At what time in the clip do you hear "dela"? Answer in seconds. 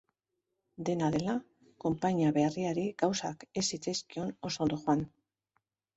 1.15-1.35